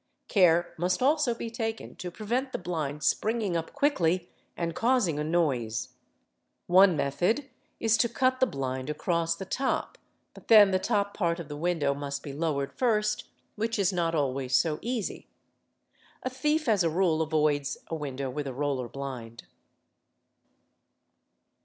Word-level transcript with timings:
Care 0.27 0.73
must 0.79 1.03
also 1.03 1.35
be 1.35 1.51
taken 1.51 1.95
to 1.97 2.09
prevent 2.09 2.53
the 2.53 2.57
blind 2.57 3.03
Springing 3.03 3.55
up 3.55 3.71
quickly 3.71 4.31
and 4.57 4.73
causing 4.73 5.19
a 5.19 5.23
noise. 5.23 5.89
One 6.65 6.97
method 6.97 7.51
is 7.79 7.97
to 7.97 8.09
cut 8.09 8.39
the 8.39 8.47
Jind 8.47 8.89
across 8.89 9.35
the 9.35 9.45
top, 9.45 9.99
but 10.33 10.47
then 10.47 10.71
the 10.71 10.79
top 10.79 11.13
part 11.13 11.39
of 11.39 11.49
the 11.49 11.55
window 11.55 11.93
must 11.93 12.23
be 12.23 12.33
owered 12.33 12.73
first, 12.73 13.25
which 13.55 13.77
is 13.77 13.93
not 13.93 14.15
always 14.15 14.55
so 14.55 14.79
easy. 14.81 15.27
A 16.23 16.31
thief 16.31 16.67
as 16.67 16.83
a 16.83 16.89
rule 16.89 17.21
avoids 17.21 17.77
a 17.85 17.93
window 17.95 18.27
with 18.27 18.47
a 18.47 18.53
roller 18.55 18.89
blind. 18.89 19.43